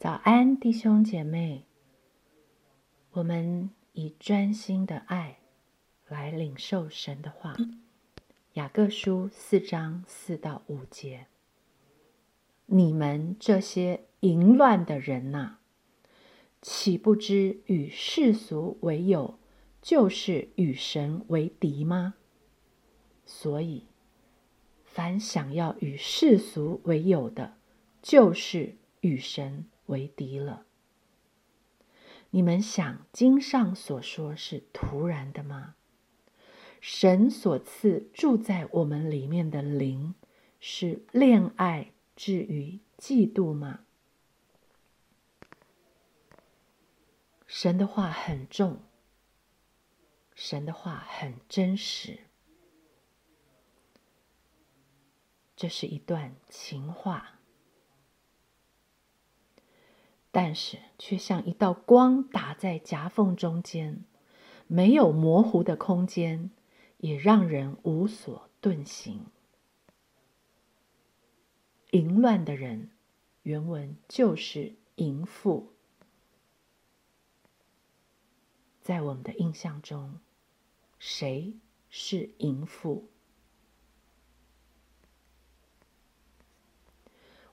[0.00, 1.66] 早安，弟兄姐妹。
[3.10, 5.40] 我们以专心的爱
[6.08, 7.54] 来领受神的话。
[8.54, 11.26] 雅各书四章四到五节：
[12.64, 15.58] 你们这些淫乱的人呐，
[16.62, 19.38] 岂不知与世俗为友，
[19.82, 22.14] 就是与神为敌吗？
[23.26, 23.84] 所以，
[24.82, 27.58] 凡想要与世俗为友的，
[28.00, 30.64] 就是与神为敌了。
[32.30, 35.74] 你们想经上所说是突然的吗？
[36.80, 40.14] 神所赐住在我们里面的灵，
[40.58, 43.80] 是恋爱至于嫉妒吗？
[47.46, 48.80] 神的话很重，
[50.36, 52.20] 神的话很真实，
[55.56, 57.39] 这是一段情话，
[60.30, 64.04] 但是却像一道光打在夹缝中间，
[64.66, 66.50] 没有模糊的空间。
[67.00, 69.24] 也让人无所遁形。
[71.92, 72.90] 淫乱的人，
[73.42, 75.72] 原文就是淫妇。
[78.82, 80.20] 在我们的印象中，
[80.98, 81.54] 谁
[81.88, 83.08] 是淫妇？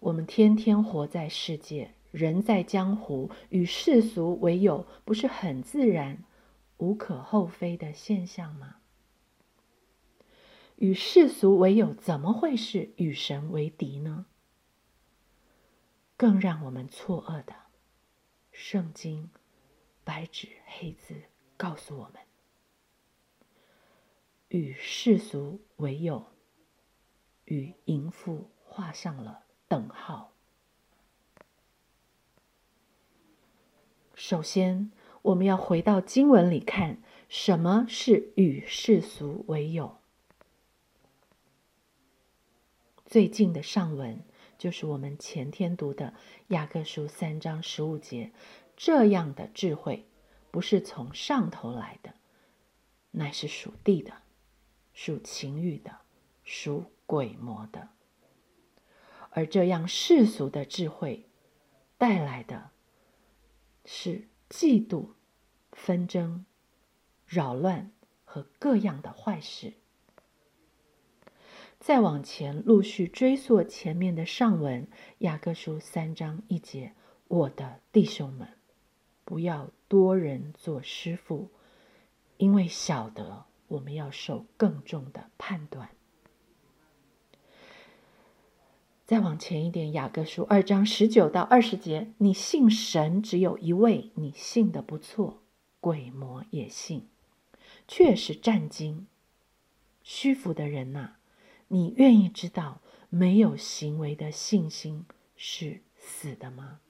[0.01, 6.23] 我们天天活在世界，人在江湖，与世俗为友，不是很自然、
[6.77, 8.77] 无可厚非的现象吗？
[10.77, 14.25] 与世俗为友，怎么会是与神为敌呢？
[16.17, 17.53] 更让我们错愕的，
[18.51, 19.29] 圣经
[20.03, 21.21] 白纸黑字
[21.55, 22.23] 告诉我们：
[24.47, 26.25] 与世俗为友，
[27.45, 30.33] 与淫妇画上了等号。
[34.17, 36.97] 首先，我们要回到经文里看，
[37.29, 39.99] 什么是与世俗为友。
[43.05, 44.25] 最近的上文
[44.57, 46.15] 就是我们前天读的
[46.47, 48.31] 雅各书三章十五节，
[48.75, 50.07] 这样的智慧
[50.49, 52.15] 不是从上头来的，
[53.11, 54.13] 乃是属地的、
[54.95, 55.95] 属情欲的、
[56.43, 57.89] 属鬼魔的。
[59.29, 61.29] 而这样世俗的智慧
[61.99, 62.71] 带来的
[63.89, 65.11] 是嫉妒、
[65.71, 66.45] 纷争、
[67.25, 67.89] 扰乱
[68.25, 69.75] 和各样的坏事。
[71.79, 74.89] 再往前陆续追溯前面的上文，
[75.19, 76.93] 雅各书三章一节
[77.29, 78.49] ：“我的弟兄们，
[79.23, 81.49] 不要多人做师傅，
[82.35, 85.91] 因为晓得我们要受更重的判断。”
[89.07, 95.41] 再往前一点，雅各书二章十九到二十节：“你信神只有一位，你信的不错，
[95.79, 97.07] 鬼魔也信，
[97.87, 99.07] 却是战惊
[100.03, 101.13] 虚浮的人呐。”
[101.69, 105.05] 你愿意知道没有行为的信心
[105.37, 106.81] 是死的吗？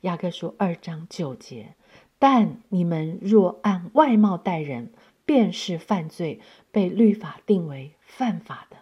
[0.00, 1.76] 雅各书二章九节，
[2.18, 4.92] 但你们若按外貌待人，
[5.24, 6.40] 便是犯罪，
[6.72, 8.78] 被律法定为犯法的。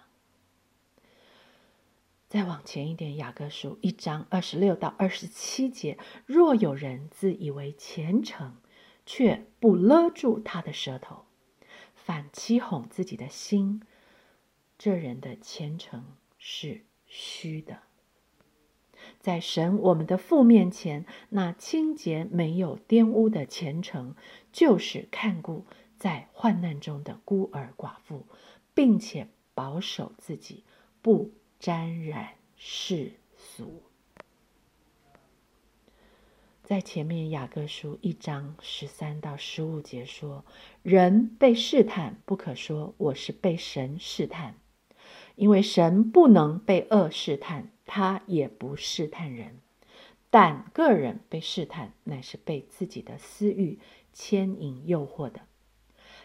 [2.32, 8.56] 再往前一点，雅各书一章二十六到二十七节，若有人自以为虔诚，
[9.04, 11.26] 却不勒住他的舌头。
[11.94, 13.82] 反欺哄自己的心，
[14.78, 16.06] 这人的虔诚
[16.38, 17.81] 是虚的。
[19.20, 24.14] 在神我们的父面前，那清洁没有玷污的虔诚，
[24.50, 25.66] 就是看顾
[25.99, 28.26] 在患难中的孤儿寡妇，
[28.72, 30.64] 并且保守自己
[31.03, 31.31] 不
[31.62, 33.84] 沾染世俗。
[36.65, 40.45] 在前面雅各书一章十三到十五节说
[40.83, 44.56] ：“人被试探，不可说我是被神试探，
[45.37, 49.61] 因为神不能被恶试探，他也不试探人。
[50.31, 53.79] 但个人被试探，乃是被自己的私欲
[54.12, 55.43] 牵引诱惑的。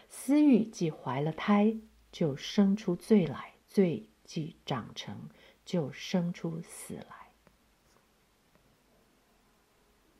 [0.08, 1.76] 私欲既怀了胎，
[2.10, 5.30] 就生出罪来；罪既长成，
[5.64, 7.32] 就生出死来。”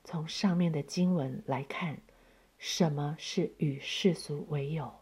[0.02, 2.00] 从上面的经文来看，
[2.56, 4.94] 什么是与世俗为友？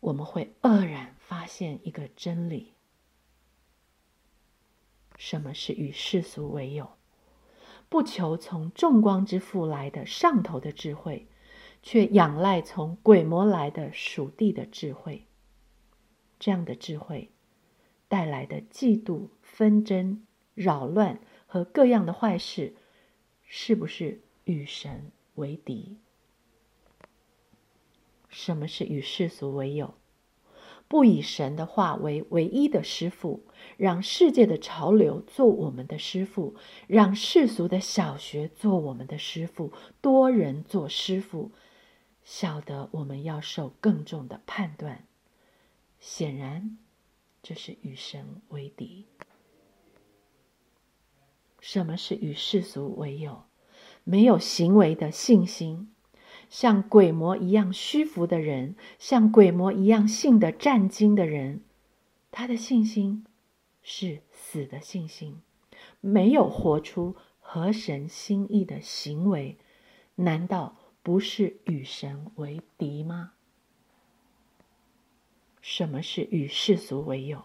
[0.00, 2.72] 我们会愕然发现一个真理：
[5.18, 6.92] 什么是与世俗为友？
[7.90, 11.28] 不求从众光之父来的上头的智慧，
[11.82, 15.27] 却仰赖从鬼魔来的属地的智慧。
[16.38, 17.30] 这样的智慧
[18.08, 20.24] 带来的嫉妒、纷争、
[20.54, 22.74] 扰乱和各样的坏事，
[23.44, 25.98] 是不是与神为敌？
[28.28, 29.94] 什么是与世俗为友？
[30.86, 33.44] 不以神的话为唯一的师傅，
[33.76, 36.54] 让世界的潮流做我们的师傅，
[36.86, 39.70] 让世俗的小学做我们的师傅，
[40.00, 41.52] 多人做师傅，
[42.24, 45.04] 晓得我们要受更重的判断。
[46.00, 46.78] 显然，
[47.42, 49.06] 这是与神为敌。
[51.60, 53.44] 什么是与世俗为友？
[54.04, 55.92] 没有行为的信心。
[56.48, 61.60] 像鬼魔一样虚浮的人，像鬼魔一样信的战惊的人，
[62.30, 63.26] 他的信心
[63.82, 65.42] 是死的信心，
[66.00, 69.58] 没有活出合神心意的行为，
[70.14, 73.32] 难道不是与神为敌吗？
[75.78, 77.40] 什么是与世俗为友？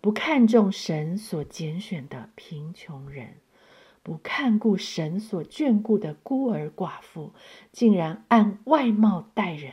[0.00, 3.38] 不看重神所拣选的贫穷人。
[4.04, 7.34] 不看顾神所眷顾的孤儿寡妇，
[7.72, 9.72] 竟然按外貌待人，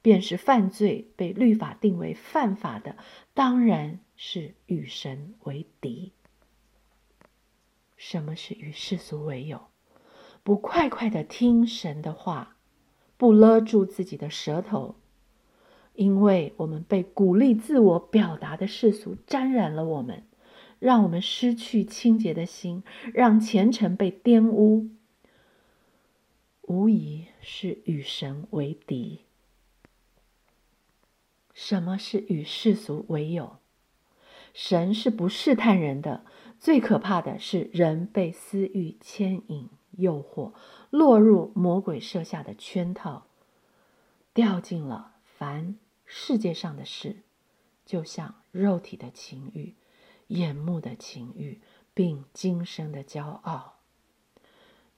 [0.00, 2.96] 便是犯罪，被律法定为犯法的，
[3.34, 6.12] 当然是与神为敌。
[7.98, 9.66] 什么是与世俗为友？
[10.42, 12.56] 不快快的听神的话，
[13.18, 14.94] 不勒住自己的舌头，
[16.00, 20.24] 因为我们被鼓励自我表达的世俗沾染了我们。
[20.78, 22.82] 让我们失去清洁的心，
[23.12, 24.88] 让前程被玷污，
[26.62, 29.26] 无疑是与神为敌。
[31.52, 33.58] 什么是与世俗为友？
[34.54, 36.24] 神是不试探人的，
[36.58, 39.68] 最可怕的是人被私欲牵引、
[39.98, 40.54] 诱惑，
[40.88, 43.26] 落入魔鬼设下的圈套，
[44.32, 45.76] 掉进了凡
[46.12, 47.22] 世界上的事，
[47.86, 49.76] 就像肉体的情欲。
[50.26, 51.60] 眼目的情欲，
[51.94, 53.78] 并今生的骄傲，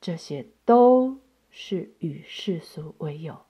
[0.01, 1.19] 这些都
[1.51, 3.43] 是与世俗为友，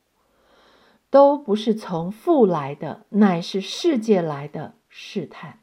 [1.08, 5.60] 都不是从父来的，乃是世界来的试探。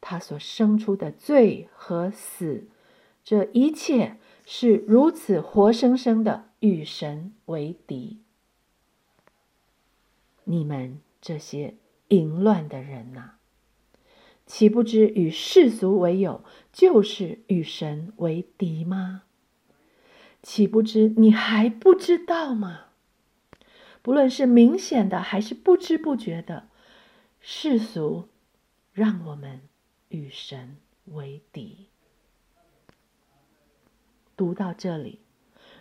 [0.00, 2.68] 他所生出的罪和死，
[3.24, 8.22] 这一切是如此活生生的与神为敌。
[10.50, 11.74] 你们这些
[12.08, 13.32] 淫乱的人呐！
[14.46, 16.42] 岂不知与世俗为友，
[16.72, 19.24] 就是与神为敌吗？
[20.42, 22.86] 岂不知你还不知道吗？
[24.00, 26.70] 不论是明显的还是不知不觉的，
[27.40, 28.28] 世俗
[28.94, 29.60] 让我们
[30.08, 31.88] 与神为敌。
[34.34, 35.20] 读到这里，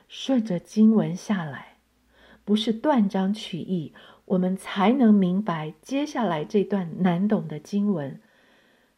[0.10, 1.78] 顺着经文下来，
[2.44, 3.94] 不是断章取义，
[4.28, 8.22] 我们才能明白接下来这段难懂的经文。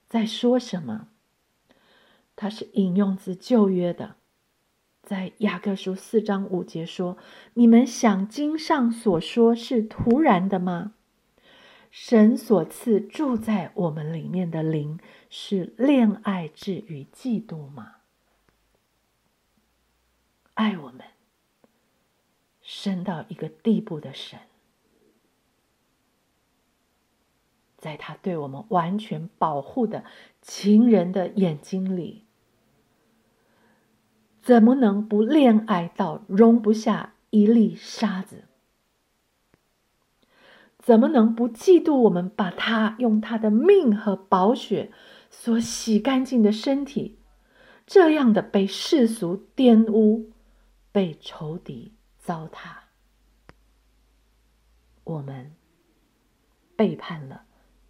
[0.08, 1.10] 在说什么？
[2.36, 4.16] 它是引用自旧约的，
[5.04, 7.18] 在雅各书四章五节说
[7.54, 10.94] ：“你们想经上所说是突然的吗？
[11.92, 15.00] 神所赐住在我们里面的灵
[15.30, 17.98] 是恋爱至于嫉妒吗？
[20.56, 21.02] 爱我们
[22.62, 24.40] 深到一个地步的神。”
[27.80, 30.04] 在他对我们完全保护的
[30.42, 32.26] 情人的眼睛里，
[34.42, 38.44] 怎么能不恋爱到容不下一粒沙子？
[40.78, 44.92] 怎么能不嫉妒我们把他用他的命和宝血
[45.30, 47.20] 所洗干净的身体，
[47.86, 50.32] 这样的被世俗玷污，
[50.92, 52.72] 被仇敌糟蹋？
[55.04, 55.54] 我们
[56.76, 57.46] 背叛了。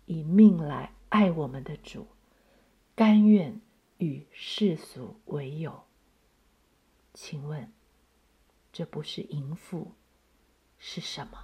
[0.09, 2.07] 以命来爱我们的主，
[2.95, 3.61] 甘愿
[3.99, 5.83] 与世俗为友。
[7.13, 7.71] 请问，
[8.73, 9.91] 这不是淫妇
[10.79, 11.37] 是什么？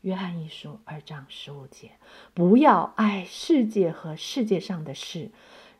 [0.00, 1.98] 约翰一书二章十五节：
[2.32, 5.30] 不要爱世界和世界上的事。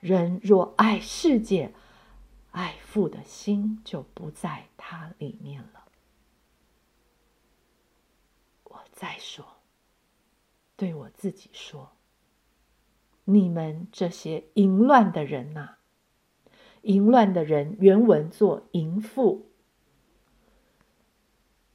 [0.00, 1.72] 人若爱世界，
[2.50, 5.77] 爱父的心就不在他里面了。
[8.98, 9.46] 再说，
[10.74, 11.92] 对我自己说
[13.26, 15.76] ：“你们这些淫乱的人呐，
[16.82, 19.52] 淫乱的人，原文作淫妇，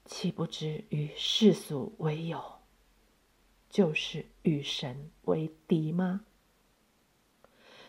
[0.04, 2.60] 岂不知与世俗为友，
[3.70, 6.26] 就是与神为敌吗？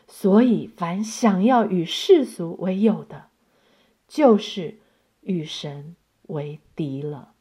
[0.06, 3.30] 所以，凡想要与世俗为友的，
[4.06, 4.78] 就是
[5.22, 5.96] 与神
[6.28, 7.33] 为敌了。”